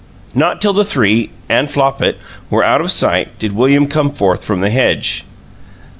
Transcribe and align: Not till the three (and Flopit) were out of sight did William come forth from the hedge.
Not 0.33 0.59
till 0.61 0.73
the 0.73 0.83
three 0.83 1.29
(and 1.47 1.67
Flopit) 1.69 2.15
were 2.49 2.63
out 2.63 2.81
of 2.81 2.89
sight 2.89 3.37
did 3.37 3.51
William 3.55 3.85
come 3.85 4.09
forth 4.09 4.43
from 4.43 4.61
the 4.61 4.71
hedge. 4.71 5.25